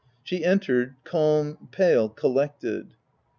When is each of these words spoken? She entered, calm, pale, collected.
She 0.23 0.43
entered, 0.43 0.95
calm, 1.03 1.67
pale, 1.71 2.09
collected. 2.09 2.95